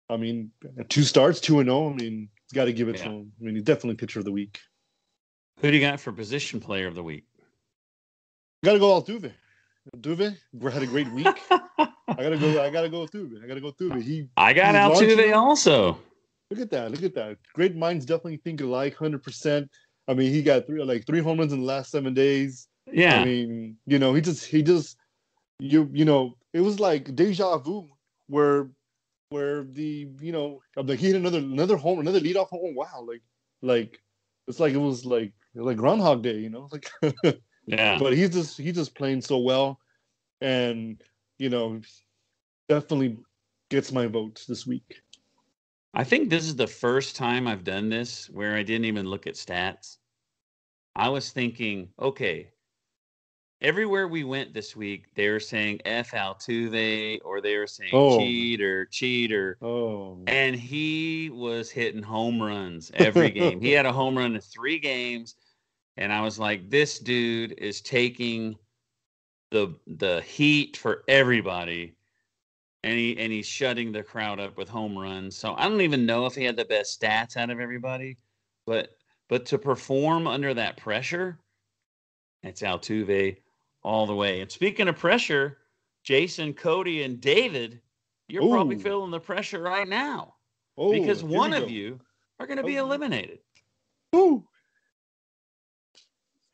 [0.09, 0.51] I mean,
[0.89, 1.85] two starts, two and zero.
[1.85, 3.05] Oh, I mean, he's got to give it yeah.
[3.05, 3.31] to him.
[3.39, 4.59] I mean, he's definitely pitcher of the week.
[5.61, 7.25] Who do you got for position player of the week?
[8.65, 9.31] Got to go Altuve.
[9.95, 11.27] Altuve we had a great week.
[11.49, 12.61] I gotta go.
[12.61, 13.41] I gotta go Altuve.
[13.41, 14.01] I gotta go Altuve.
[14.01, 14.27] He.
[14.35, 15.97] I got Altuve also.
[16.51, 16.91] Look at that.
[16.91, 17.37] Look at that.
[17.53, 18.97] Great minds definitely think alike.
[18.97, 19.69] Hundred percent.
[20.09, 22.67] I mean, he got three like three home runs in the last seven days.
[22.91, 23.21] Yeah.
[23.21, 24.97] I mean, you know, he just he just
[25.59, 27.89] you you know, it was like deja vu
[28.27, 28.69] where
[29.29, 32.75] where the you know like he hit another another home another leadoff home.
[32.75, 33.21] Wow, like
[33.61, 34.01] like
[34.47, 36.89] it's like it was like like Groundhog Day, you know, like
[37.65, 37.97] yeah.
[37.99, 39.79] But he's just he's just playing so well,
[40.41, 41.01] and
[41.37, 41.81] you know,
[42.69, 43.17] definitely
[43.69, 45.01] gets my vote this week.
[45.93, 49.25] I think this is the first time I've done this where I didn't even look
[49.25, 49.97] at stats.
[50.95, 52.51] I was thinking, okay,
[53.61, 58.19] everywhere we went this week, they were saying F Altuve or they were saying oh.
[58.19, 59.57] cheater, cheater.
[59.61, 60.19] Oh.
[60.27, 63.61] And he was hitting home runs every game.
[63.61, 65.35] he had a home run in three games.
[65.97, 68.55] And I was like, this dude is taking
[69.49, 71.95] the the heat for everybody.
[72.83, 75.35] And he and he's shutting the crowd up with home runs.
[75.35, 78.17] So I don't even know if he had the best stats out of everybody,
[78.67, 78.91] but
[79.29, 81.39] but to perform under that pressure,
[82.43, 83.37] it's Altuve
[83.83, 84.41] all the way.
[84.41, 85.57] And speaking of pressure,
[86.03, 87.81] Jason, Cody, and David,
[88.27, 88.51] you're Ooh.
[88.51, 90.35] probably feeling the pressure right now
[90.79, 91.99] Ooh, because one of you
[92.39, 93.39] are going to be eliminated.
[94.13, 94.45] Woo!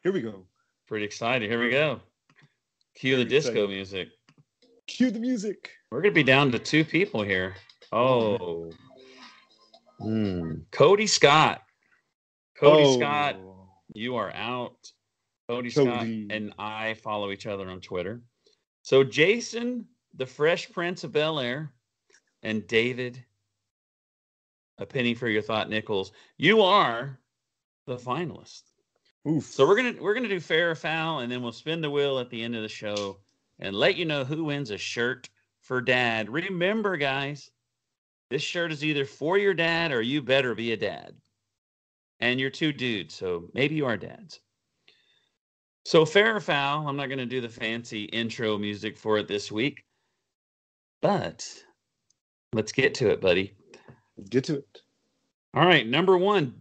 [0.04, 0.46] Here we go.
[0.88, 1.50] Pretty excited.
[1.50, 2.02] Here we go.
[2.96, 4.10] Cue the disco music.
[4.88, 5.72] Cue the music.
[5.90, 7.56] We're gonna be down to two people here.
[7.92, 8.72] Oh.
[10.00, 10.56] Hmm.
[10.72, 11.62] Cody Scott.
[12.58, 13.38] Cody Oh, Scott,
[13.94, 14.92] you are out.
[15.48, 16.28] Cody, Scott Cody.
[16.30, 18.22] and I follow each other on Twitter.
[18.82, 21.74] So Jason, the Fresh Prince of Bel Air,
[22.42, 23.24] and David,
[24.78, 26.12] a penny for your thought, Nichols.
[26.38, 27.20] You are
[27.88, 28.64] the finalist.
[29.28, 29.46] Oof.
[29.46, 32.20] So we're gonna we're gonna do fair or foul, and then we'll spin the wheel
[32.20, 33.20] at the end of the show
[33.60, 35.30] and let you know who wins a shirt
[35.62, 36.30] for dad.
[36.30, 37.50] Remember, guys,
[38.30, 41.16] this shirt is either for your dad or you better be a dad.
[42.20, 44.40] And you're two dudes, so maybe you are dads.
[45.86, 49.52] So fair or foul, I'm not gonna do the fancy intro music for it this
[49.52, 49.84] week,
[51.02, 51.46] but
[52.54, 53.54] let's get to it, buddy.
[54.30, 54.82] Get to it.
[55.54, 56.56] All right, number one,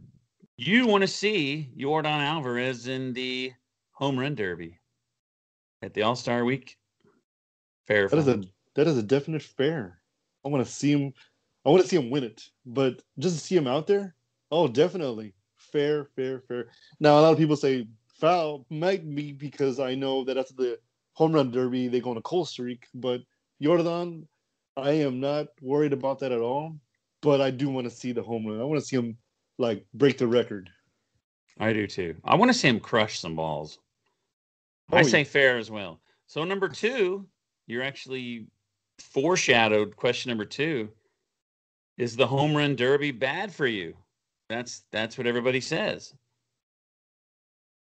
[0.56, 3.52] you want to see Jordan Alvarez in the
[3.92, 4.78] home run derby
[5.82, 6.76] at the All Star Week.
[7.86, 8.08] Fair.
[8.08, 8.42] That is a
[8.74, 10.00] that is a definite fair.
[10.44, 11.12] I want to see him.
[11.64, 14.16] I want to see him win it, but just to see him out there,
[14.50, 16.68] oh, definitely fair, fair, fair.
[16.98, 17.86] Now a lot of people say
[18.22, 20.78] foul might be because I know that after the
[21.14, 23.20] home run derby they go on a cold streak, but
[23.60, 24.28] Jordan,
[24.76, 26.78] I am not worried about that at all.
[27.20, 28.60] But I do want to see the home run.
[28.60, 29.16] I want to see him
[29.58, 30.70] like break the record.
[31.58, 32.16] I do too.
[32.24, 33.78] I want to see him crush some balls.
[34.90, 35.08] Oh, I yeah.
[35.08, 36.00] say fair as well.
[36.26, 37.26] So number two,
[37.66, 38.46] you're actually
[38.98, 39.94] foreshadowed.
[39.96, 40.88] Question number two:
[41.98, 43.94] Is the home run derby bad for you?
[44.48, 46.14] That's that's what everybody says.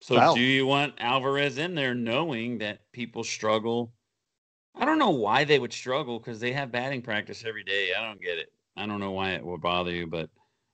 [0.00, 0.34] So Foul.
[0.34, 3.92] do you want Alvarez in there, knowing that people struggle?
[4.74, 7.90] I don't know why they would struggle because they have batting practice every day.
[7.98, 8.52] I don't get it.
[8.76, 10.30] I don't know why it would bother you, but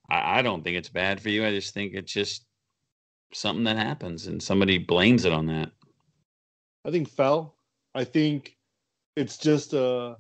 [0.09, 1.45] I, I don't think it's bad for you.
[1.45, 2.47] I just think it's just
[3.33, 5.73] something that happens and somebody blames it on that.
[6.85, 7.57] I think foul.
[7.95, 8.57] I think
[9.17, 10.15] it's just uh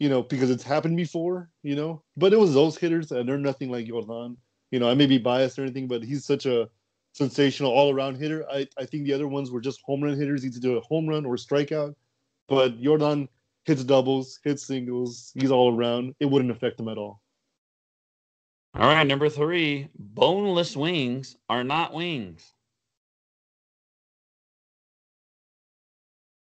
[0.00, 2.02] you know because it's happened before, you know.
[2.16, 4.36] But it was those hitters and they're nothing like Jordan.
[4.72, 6.68] You know, I may be biased or anything, but he's such a
[7.12, 8.46] sensational all around hitter.
[8.50, 11.08] I, I think the other ones were just home run hitters, either do a home
[11.08, 11.94] run or strikeout.
[12.48, 13.28] But Jordan
[13.64, 16.14] hits doubles, hits singles, he's all around.
[16.20, 17.20] It wouldn't affect him at all.
[18.74, 22.52] All right, number three, boneless wings are not wings.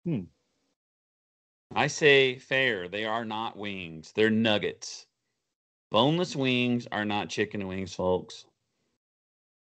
[0.05, 0.21] Hmm.
[1.75, 2.87] I say fair.
[2.87, 4.11] They are not wings.
[4.15, 5.07] They're nuggets.
[5.91, 8.45] Boneless wings are not chicken wings, folks.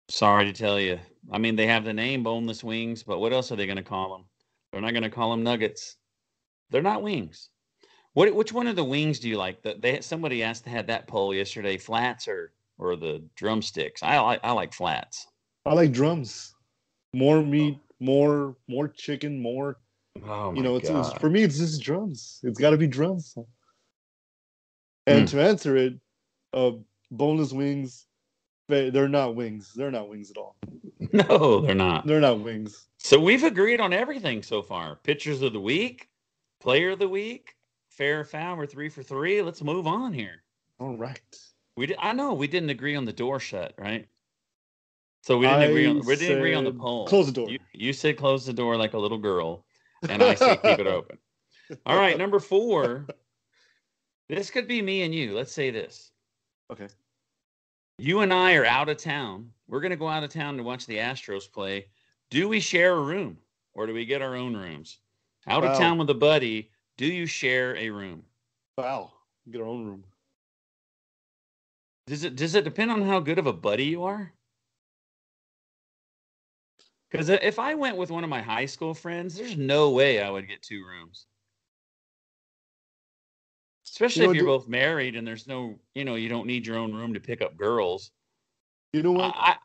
[0.10, 1.00] Sorry to tell you.
[1.32, 3.84] I mean, they have the name boneless wings, but what else are they going to
[3.84, 4.26] call them?
[4.72, 5.98] They're not going to call them nuggets.
[6.70, 7.50] They're not wings.
[8.14, 9.64] What which one of the wings do you like?
[9.64, 14.04] The, they somebody asked to had that poll yesterday, flats or or the drumsticks.
[14.04, 15.28] I like I like flats.
[15.66, 16.56] I like drums.
[17.14, 19.80] More meat, more more chicken, more
[20.24, 21.44] Oh my you know, it's, it's for me.
[21.44, 22.40] It's just drums.
[22.44, 23.38] It's got to be drums.
[25.08, 25.32] And Hmm.
[25.32, 25.94] to answer it,
[26.54, 26.72] uh,
[27.12, 28.08] boneless wings,
[28.68, 29.74] they're not wings.
[29.74, 30.56] They're not wings at all.
[31.12, 32.06] no, they're not.
[32.08, 32.88] They're not wings.
[32.98, 34.96] So we've agreed on everything so far.
[34.98, 36.10] Pitchers of the week,
[36.62, 37.56] player of the week,
[37.90, 38.58] fair or foul.
[38.58, 39.42] We're three for three.
[39.42, 40.44] Let's move on here.
[40.80, 41.20] All right.
[41.76, 44.08] We did, I know we didn't agree on the door shut, right?
[45.22, 47.08] So we didn't agree on we didn't agree on the poll.
[47.08, 47.50] close the door.
[47.50, 49.66] You, you said close the door like a little girl,
[50.10, 51.18] and I say keep it open.
[51.86, 53.08] All right, number four.
[54.28, 55.34] This could be me and you.
[55.34, 56.12] Let's say this.
[56.72, 56.88] Okay.
[57.98, 59.52] You and I are out of town.
[59.68, 61.88] We're going to go out of town to watch the Astros play.
[62.30, 63.38] Do we share a room
[63.74, 65.00] or do we get our own rooms?
[65.48, 68.24] Out of town with a buddy, do you share a room?
[68.78, 69.12] Wow.
[69.52, 70.04] Get our own room.
[72.08, 74.34] Does it does it depend on how good of a buddy you are?
[77.10, 80.30] Because if I went with one of my high school friends, there's no way I
[80.30, 81.28] would get two rooms.
[83.94, 86.78] Especially know, if you're both married and there's no, you know, you don't need your
[86.78, 88.10] own room to pick up girls.
[88.92, 89.36] You know what?
[89.38, 89.56] I,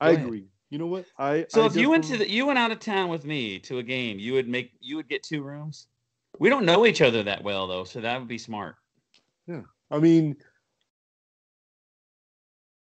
[0.00, 0.24] I, ahead.
[0.24, 0.46] agree.
[0.70, 1.04] You know what?
[1.18, 3.58] I so I if you went to the, you went out of town with me
[3.58, 5.86] to a game, you would make you would get two rooms.
[6.38, 8.76] We don't know each other that well though, so that would be smart.
[9.46, 10.36] Yeah, I mean,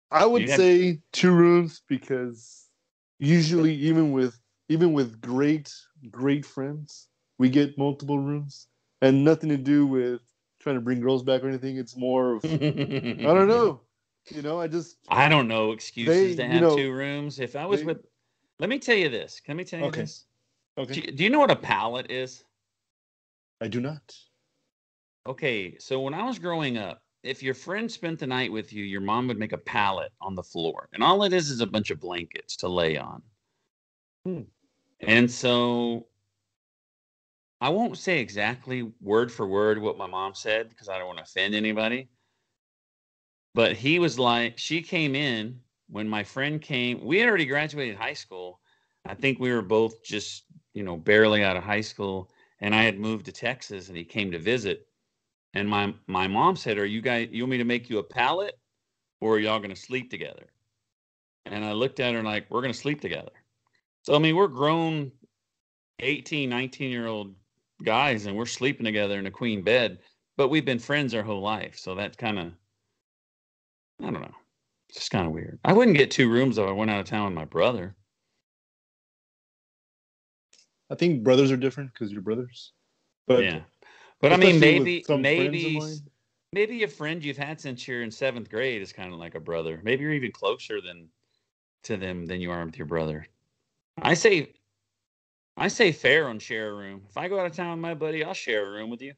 [0.09, 2.69] I would You had- say two rooms because
[3.19, 5.73] usually, even with even with great
[6.09, 8.67] great friends, we get multiple rooms,
[9.01, 10.21] and nothing to do with
[10.59, 11.77] trying to bring girls back or anything.
[11.77, 13.81] It's more of I don't know.
[14.29, 17.39] You know, I just I don't know excuses They- to you have know, two rooms.
[17.39, 18.05] If I was they- with,
[18.59, 19.41] let me tell you this.
[19.47, 20.01] Let me tell you Okay.
[20.01, 20.25] this.
[20.77, 20.93] okay.
[20.93, 22.43] Do you, do you know what a pallet is?
[23.61, 24.15] I do not.
[25.27, 28.83] Okay, so when I was growing up, if your friend spent the night with you,
[28.83, 31.67] your mom would make a pallet on the floor, and all it is is a
[31.67, 33.23] bunch of blankets to lay on.
[34.23, 34.41] Hmm.
[34.99, 36.05] And so
[37.61, 41.19] I won't say exactly word for word what my mom said because I don't want
[41.19, 42.09] to offend anybody.
[43.53, 47.05] But he was like, she came in when my friend came.
[47.05, 48.59] We had already graduated high school.
[49.05, 52.31] I think we were both just, you know, barely out of high school.
[52.61, 54.87] And I had moved to Texas and he came to visit.
[55.53, 58.03] And my my mom said, Are you guys you want me to make you a
[58.03, 58.57] pallet
[59.19, 60.47] or are y'all gonna sleep together?
[61.45, 63.33] And I looked at her and like, we're gonna sleep together.
[64.03, 65.11] So I mean, we're grown
[65.99, 67.35] 18, 19 year old
[67.83, 69.99] guys and we're sleeping together in a queen bed,
[70.37, 71.77] but we've been friends our whole life.
[71.77, 72.51] So that's kind of
[74.01, 74.35] I don't know.
[74.89, 75.59] It's just kind of weird.
[75.63, 77.95] I wouldn't get two rooms if I went out of town with my brother.
[80.89, 82.73] I think brothers are different because you're brothers.
[83.27, 83.61] But yeah.
[84.19, 85.81] But I mean maybe some friends of maybe
[86.53, 89.39] maybe a friend you've had since you're in seventh grade is kind of like a
[89.39, 89.79] brother.
[89.83, 91.07] Maybe you're even closer than
[91.83, 93.25] to them than you are with your brother.
[94.01, 94.53] I say
[95.57, 97.03] I say fair on share a room.
[97.09, 99.13] If I go out of town with my buddy, I'll share a room with you.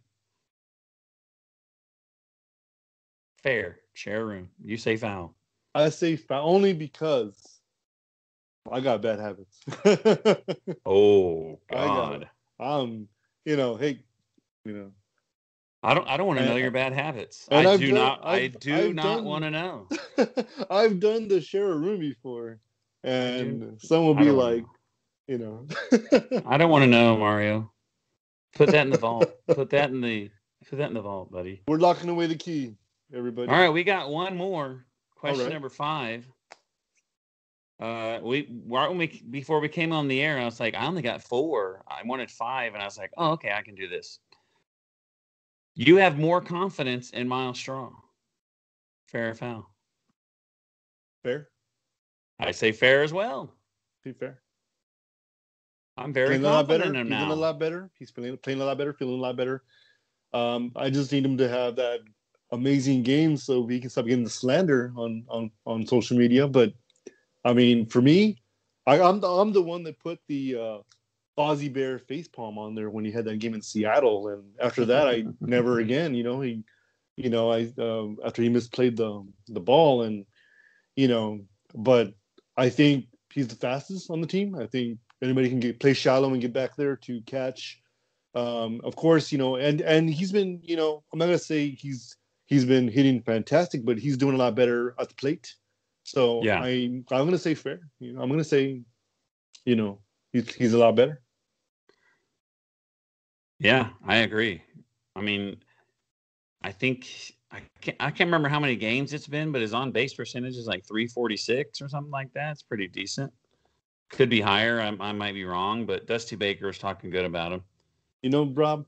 [3.44, 4.50] Fair, share a room.
[4.64, 5.36] You say foul.
[5.76, 7.60] I say foul only because
[8.72, 9.60] I got bad habits.
[10.86, 12.24] Oh I God.
[12.24, 12.28] it.
[12.60, 13.08] um,
[13.46, 14.00] you know, hey,
[14.66, 14.92] you know,
[15.82, 17.48] I don't I don't want to know your bad habits.
[17.52, 19.88] I do done- not I do I've not want to know.
[20.70, 22.60] I've done the share a room before,
[23.04, 24.70] and some will be like, know.
[25.28, 25.68] You know,
[26.46, 27.72] I don't want to know, Mario.
[28.56, 29.32] Put that in the vault.
[29.48, 30.30] Put that in the
[30.70, 31.62] put that in the vault, buddy.
[31.68, 32.76] we're locking away the key,
[33.14, 33.50] everybody.
[33.50, 35.46] All right, we got one more question.
[35.46, 35.54] right.
[35.54, 36.26] Number five.
[37.80, 40.86] Uh, we right when we before we came on the air, I was like, I
[40.86, 41.84] only got four.
[41.88, 44.20] I wanted five, and I was like, oh, okay, I can do this.
[45.76, 47.92] You have more confidence in Myles Straw.
[49.08, 49.70] Fair or foul?
[51.24, 51.50] Fair,
[52.40, 53.54] I say fair as well.
[54.04, 54.42] be fair.
[55.98, 56.84] I'm very playing a lot better.
[56.84, 57.92] confident in He's him doing a lot better.
[58.00, 59.64] He's playing playing a lot better, feeling a lot better.
[60.34, 62.00] Um, I just need him to have that
[62.52, 66.48] amazing game so we can stop getting the slander on on on social media.
[66.48, 66.74] But
[67.46, 68.42] I mean, for me,
[68.88, 70.78] I, I'm the, I'm the one that put the uh,
[71.42, 75.08] Ozzy Bear facepalm on there when he had that game in Seattle, and after that,
[75.08, 76.16] I never again.
[76.16, 76.64] You know, he,
[77.16, 80.26] you know, I um, after he misplayed the the ball, and
[80.96, 81.42] you know,
[81.76, 82.14] but
[82.58, 84.56] I think he's the fastest on the team.
[84.56, 87.82] I think anybody can get play shallow and get back there to catch.
[88.36, 91.70] Um, of course, you know, and and he's been, you know, I'm not gonna say
[91.70, 95.56] he's he's been hitting fantastic, but he's doing a lot better at the plate.
[96.04, 96.62] So Yeah.
[96.62, 97.80] I I'm gonna say fair.
[98.00, 98.82] You know, I'm gonna say,
[99.66, 100.00] you know,
[100.32, 101.22] he's he's a lot better.
[103.60, 104.62] Yeah, I agree.
[105.16, 105.58] I mean,
[106.64, 107.08] I think
[107.52, 110.56] I can't, I can't remember how many games it's been, but his on base percentage
[110.56, 112.52] is like 346 or something like that.
[112.52, 113.32] It's pretty decent.
[114.14, 114.80] Could be higher.
[114.80, 117.64] I, I might be wrong, but Dusty Baker was talking good about him.
[118.22, 118.86] You know, Rob,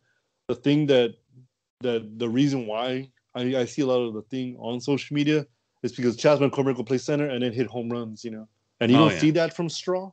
[0.47, 1.15] the thing that
[1.81, 5.45] that the reason why I, I see a lot of the thing on social media
[5.83, 8.47] is because Chas McCormick will play center and then hit home runs, you know,
[8.79, 9.19] and you Oh, don't yeah.
[9.19, 10.11] see that from Straw.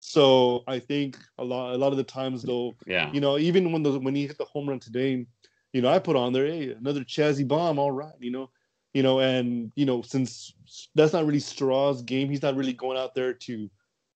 [0.00, 3.12] So I think a lot a lot of the times though, Yeah.
[3.12, 5.26] you know, even when the when he hit the home run today,
[5.72, 8.50] you know, I put on there, hey, another Chazzy bomb, all right, you know,
[8.94, 10.54] you know, and you know, since
[10.94, 13.68] that's not really Straw's game, he's not really going out there to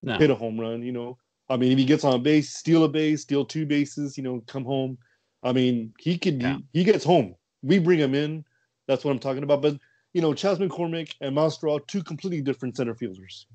[0.03, 0.19] No.
[0.19, 1.19] hit a home run, you know.
[1.49, 4.23] I mean, if he gets on a base, steal a base, steal two bases, you
[4.25, 4.99] know, come home.
[5.43, 6.57] I mean, he could Yeah.
[6.73, 7.35] he, he gets home.
[7.63, 8.45] We bring him in.
[8.89, 9.63] That's what I'm talking about.
[9.63, 9.79] But
[10.13, 13.47] you know, Chas McCormick and Myles Straw, two completely different center fielders.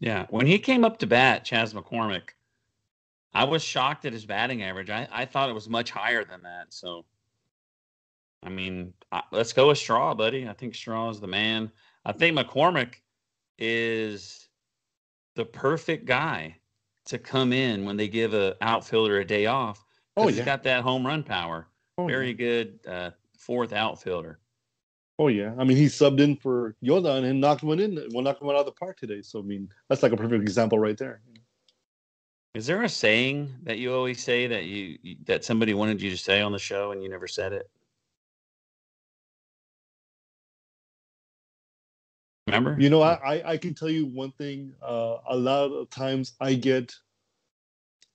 [0.00, 0.26] Yeah.
[0.30, 2.30] When he came up to bat, Chas McCormick,
[3.34, 4.90] I was shocked at his batting average.
[4.90, 6.66] I, I thought it was much higher than that.
[6.72, 7.04] So,
[8.42, 10.48] I mean, I, let's go with Straw, buddy.
[10.48, 11.70] I think Straw is the man.
[12.04, 12.94] I think McCormick
[13.58, 14.47] is
[15.38, 16.56] the perfect guy
[17.06, 19.84] to come in when they give a outfielder a day off.
[20.16, 21.68] Oh he's got that home run power.
[21.96, 22.32] Oh, Very yeah.
[22.32, 24.40] good uh, fourth outfielder.
[25.20, 25.54] Oh yeah.
[25.56, 27.94] I mean, he subbed in for Yoda and knocked one in.
[28.12, 29.22] Well, knocked one out of the park today.
[29.22, 31.20] So I mean, that's like a perfect example right there.
[32.56, 36.16] Is there a saying that you always say that you- that somebody wanted you to
[36.16, 37.70] say on the show and you never said it?
[42.48, 42.76] Remember?
[42.78, 44.72] You know, I, I can tell you one thing.
[44.82, 46.94] Uh, a lot of times I get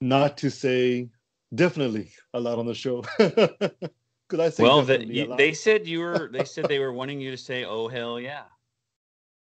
[0.00, 1.08] not to say
[1.54, 3.02] definitely a lot on the show.
[4.28, 6.28] Could I say well, the, you, they said you were.
[6.32, 8.44] They said they were wanting you to say, "Oh hell yeah!"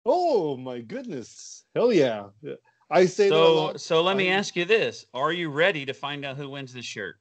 [0.06, 1.64] Oh my goodness!
[1.74, 2.28] Hell yeah!
[2.42, 2.54] Yeah.
[2.90, 6.24] I say So, so let me I- ask you this: Are you ready to find
[6.24, 7.16] out who wins the shirt?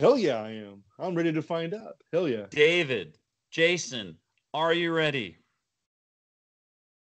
[0.00, 0.82] Hell yeah, I am.
[0.98, 1.96] I'm ready to find out.
[2.12, 2.46] Hell yeah!
[2.50, 3.18] David,
[3.50, 4.16] Jason,
[4.52, 5.36] Are you ready?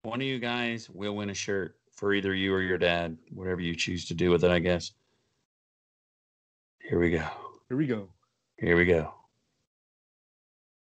[0.04, 3.62] One of you guys will win a shirt for either you or your dad, whatever
[3.62, 4.94] you choose to do with it, I guess.
[6.80, 7.28] Here we go.
[7.70, 8.10] Here we go.
[8.58, 9.14] Here we go.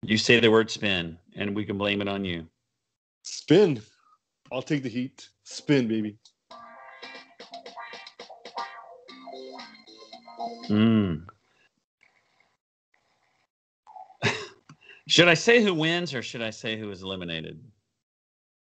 [0.01, 2.47] You say the word spin, and we can blame it on you.
[3.21, 3.79] Spin.
[4.51, 5.29] I'll take the heat.
[5.43, 6.17] Spin, baby.
[10.67, 11.27] Mm.
[15.07, 17.59] should I say who wins or should I say who is eliminated?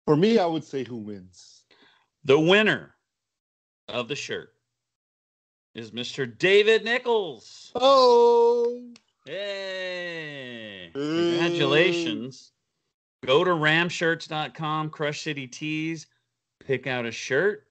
[0.10, 1.66] For me, I would say who wins.
[2.24, 2.96] The winner
[3.88, 4.56] of the shirt
[5.76, 6.36] is Mr.
[6.36, 7.72] David Nichols.
[7.76, 8.90] Oh,
[9.28, 10.90] Hey!
[10.96, 12.54] Congratulations.
[13.24, 16.08] Go to ramshirts.com, Crush City Tees,
[16.60, 17.68] pick out a shirt.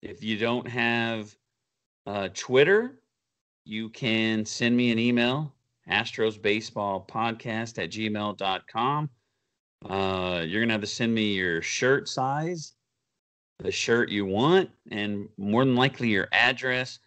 [0.00, 1.34] If you don't have
[2.06, 3.00] uh, Twitter,
[3.64, 5.52] you can send me an email,
[5.90, 9.10] Astros Baseball Podcast at gmail.com.
[9.88, 12.72] Uh, you're going to have to send me your shirt size,
[13.58, 16.98] the shirt you want, and more than likely your address.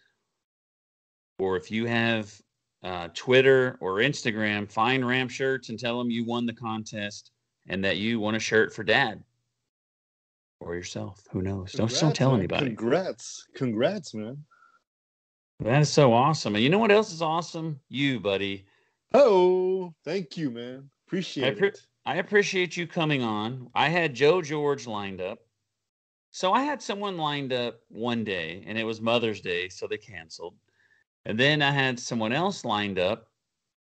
[1.38, 2.32] Or if you have
[2.82, 7.32] uh, Twitter or Instagram, find Ram Shirts and tell them you won the contest
[7.68, 9.22] and that you won a shirt for dad
[10.60, 11.24] or yourself.
[11.30, 11.72] Who knows?
[11.72, 12.40] don't, don't tell man.
[12.40, 12.66] anybody.
[12.66, 13.46] Congrats.
[13.54, 14.44] Congrats, man.
[15.60, 16.54] That is so awesome.
[16.54, 17.80] And you know what else is awesome?
[17.88, 18.64] You, buddy.
[19.12, 20.88] Oh, thank you, man.
[21.06, 21.80] Appreciate I, pre- it.
[22.08, 23.68] I appreciate you coming on.
[23.74, 25.40] I had Joe George lined up.
[26.30, 29.98] So I had someone lined up one day, and it was Mother's Day, so they
[29.98, 30.54] canceled.
[31.26, 33.28] And then I had someone else lined up.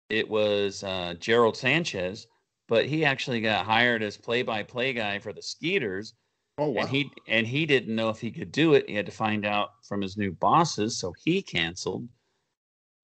[0.09, 2.27] It was uh, Gerald Sanchez,
[2.69, 6.15] but he actually got hired as play-by-play guy for the Skeeters,
[6.57, 6.81] Oh, wow.
[6.81, 8.89] and he and he didn't know if he could do it.
[8.89, 12.09] He had to find out from his new bosses, so he canceled.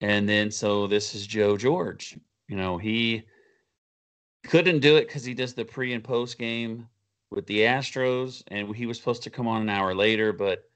[0.01, 2.17] And then so this is Joe George.
[2.47, 3.25] You know, he
[4.43, 6.87] couldn't do it because he does the pre and post game
[7.31, 10.69] with the Astros, and he was supposed to come on an hour later, but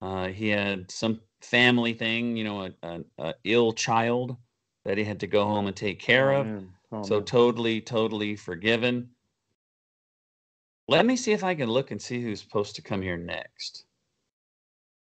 [0.00, 4.36] uh, he had some family thing, you know, a, a, a ill child
[4.84, 6.46] that he had to go home and take care Oh, of.
[6.46, 6.68] man.
[6.90, 7.24] Oh, so man.
[7.24, 9.10] totally, totally forgiven.
[10.88, 13.84] Let me see if I can look and see who's supposed to come here next.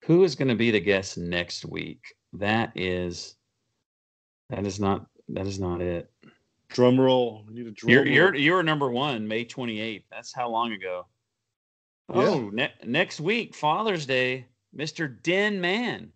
[0.04, 2.00] Who is going to be the guest next week?
[2.34, 3.34] That is,
[4.50, 6.08] that is not, that is not it.
[6.68, 7.44] Drum roll.
[7.46, 8.12] We need a drum You're roll.
[8.12, 10.04] you're you're number one, May 28th.
[10.10, 11.06] That's how long ago.
[12.12, 12.20] Yeah.
[12.22, 14.46] Oh, ne- next week, Father's Day,
[14.76, 15.20] Mr.
[15.22, 16.12] Den Man,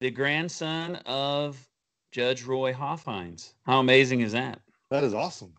[0.00, 1.58] the grandson of
[2.12, 3.52] Judge Roy Hofheinz.
[3.64, 4.60] How amazing is that?
[4.90, 5.54] That is awesome.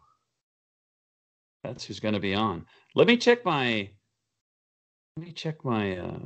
[1.64, 2.66] That's who's going to be on.
[2.96, 3.90] Let me check my
[5.18, 6.20] let me check my uh,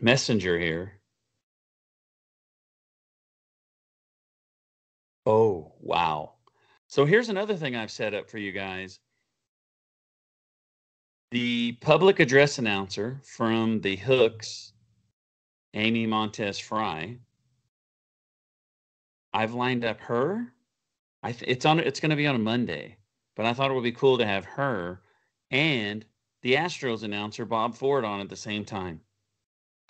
[0.00, 1.00] messenger here.
[5.24, 6.31] Oh, wow.
[6.92, 9.00] So here's another thing I've set up for you guys.
[11.30, 14.74] The public address announcer from the Hooks,
[15.72, 17.16] Amy Montez Fry.
[19.32, 20.52] I've lined up her.
[21.22, 22.98] I th- it's on it's going to be on a Monday,
[23.36, 25.00] but I thought it would be cool to have her
[25.50, 26.04] and
[26.42, 29.00] the Astros announcer Bob Ford on at the same time.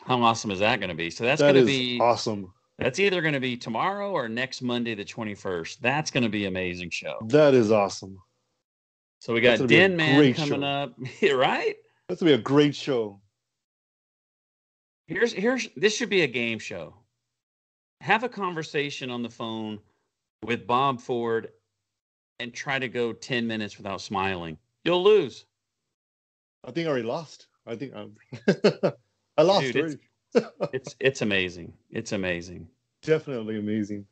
[0.04, 1.10] How awesome is that going to be?
[1.10, 2.52] So that's That going to be awesome.
[2.78, 5.78] That's either going to be tomorrow or next Monday, the 21st.
[5.80, 7.18] That's going to be an amazing show.
[7.28, 8.18] That is awesome.
[9.22, 10.66] So we got gonna be a Den Man coming show.
[10.66, 11.76] up, right?
[12.08, 13.20] That's gonna be a great show.
[15.06, 16.96] Here's here's this should be a game show.
[18.00, 19.78] Have a conversation on the phone
[20.42, 21.50] with Bob Ford
[22.40, 24.58] and try to go 10 minutes without smiling.
[24.84, 25.44] You'll lose.
[26.64, 27.46] I think I already lost.
[27.64, 28.16] I think I'm.
[29.38, 30.00] I lost Dude,
[30.34, 31.72] it's- It's amazing.
[31.90, 32.68] It's amazing.
[33.02, 34.06] Definitely amazing.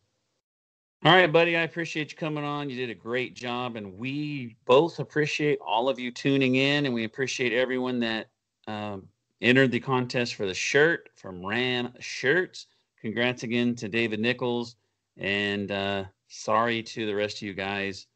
[1.05, 1.57] All right, buddy.
[1.57, 2.69] I appreciate you coming on.
[2.69, 6.93] You did a great job, and we both appreciate all of you tuning in, and
[6.95, 8.29] we appreciate everyone that
[8.67, 9.09] um,
[9.41, 12.67] entered the contest for the shirt from Ram Shirts.
[13.01, 14.77] Congrats again to David Nichols,
[15.17, 18.07] and uh, sorry to the rest of you guys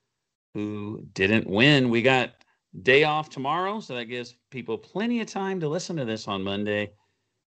[0.52, 1.88] who didn't win.
[1.88, 2.34] We got
[2.82, 6.42] day off tomorrow, so that gives people plenty of time to listen to this on
[6.42, 6.92] Monday,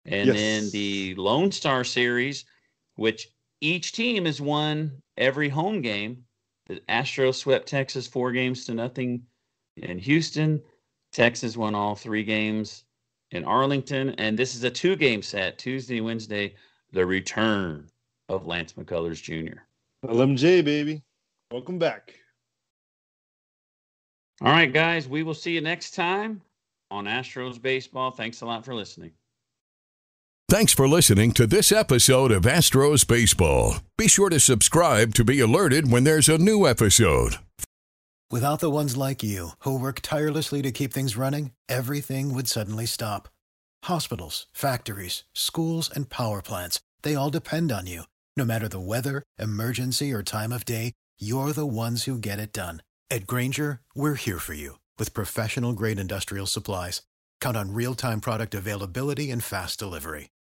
[0.07, 2.45] and then the Lone Star Series,
[2.95, 3.29] which
[3.61, 6.23] each team has won every home game.
[6.67, 9.23] The Astros swept Texas four games to nothing
[9.77, 10.61] in Houston.
[11.11, 12.83] Texas won all three games
[13.31, 14.11] in Arlington.
[14.11, 16.55] And this is a two game set Tuesday, Wednesday,
[16.91, 17.89] the return
[18.29, 19.59] of Lance McCullers Jr.
[20.05, 21.01] LMJ baby,
[21.51, 22.13] welcome back.
[24.41, 26.41] All right, guys, we will see you next time
[26.91, 28.11] on Astros Baseball.
[28.11, 29.11] Thanks a lot for listening.
[30.49, 33.79] Thanks for listening to this episode of Astros Baseball.
[33.97, 37.33] Be sure to subscribe to be alerted when there's a new episode.
[38.31, 42.85] Without the ones like you, who work tirelessly to keep things running, everything would suddenly
[42.85, 43.27] stop.
[43.83, 48.03] Hospitals, factories, schools, and power plants, they all depend on you.
[48.37, 52.53] No matter the weather, emergency, or time of day, you're the ones who get it
[52.53, 52.83] done.
[53.11, 57.01] At Grainger, we're here for you with professional grade industrial supplies.
[57.41, 60.29] Count on real time product availability and fast delivery.